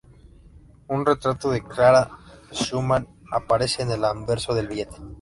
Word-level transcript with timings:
Un 0.87 1.05
retrato 1.05 1.51
de 1.51 1.61
Clara 1.61 2.09
Schumann 2.51 3.07
aparece 3.31 3.83
en 3.83 3.91
el 3.91 4.03
anverso 4.03 4.55
del 4.55 4.67
billete. 4.67 4.95